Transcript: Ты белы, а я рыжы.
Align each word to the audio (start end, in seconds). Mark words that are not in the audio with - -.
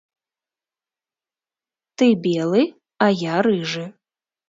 Ты 1.97 2.07
белы, 2.25 2.61
а 2.97 3.15
я 3.31 3.35
рыжы. 3.51 3.85